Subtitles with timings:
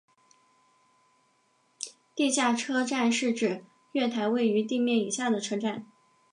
[2.15, 5.85] 地下车站是指月台位于地面以下的车站。